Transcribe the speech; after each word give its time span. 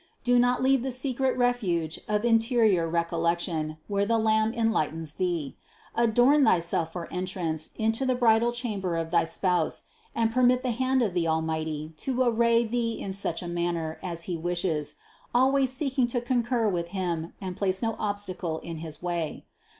Do 0.23 0.39
not 0.39 0.63
leave 0.63 0.81
the 0.81 0.91
secret 0.91 1.37
refuge 1.37 1.99
of 2.07 2.25
interior 2.25 2.89
recollection, 2.89 3.77
where 3.87 4.03
the 4.03 4.17
Lamb 4.17 4.51
en 4.55 4.71
lightens 4.71 5.13
thee. 5.13 5.55
Adorn 5.93 6.43
thyself 6.43 6.91
for 6.93 7.05
entrance 7.13 7.69
into 7.75 8.03
the 8.03 8.15
bridal 8.15 8.51
chamber 8.51 8.97
of 8.97 9.11
thy 9.11 9.25
Spouse, 9.25 9.83
and 10.15 10.31
permit 10.31 10.63
the 10.63 10.71
hand 10.71 11.03
of 11.03 11.13
the 11.13 11.27
Al 11.27 11.43
mighty 11.43 11.93
to 11.97 12.23
array 12.23 12.65
thee 12.65 12.99
in 12.99 13.13
such 13.13 13.43
a 13.43 13.47
manner 13.47 13.99
as 14.01 14.23
He 14.23 14.35
wishes, 14.35 14.95
al 15.35 15.51
ways 15.51 15.71
seeking 15.71 16.07
to 16.07 16.19
concur 16.19 16.67
with 16.67 16.87
Him 16.87 17.33
and 17.39 17.55
place 17.55 17.83
no 17.83 17.95
obstacle 17.99 18.57
in 18.63 18.77
his 18.77 19.03
way. 19.03 19.45